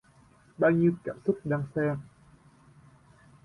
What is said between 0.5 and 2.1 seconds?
Bao nhiêu cảm xúc đan xen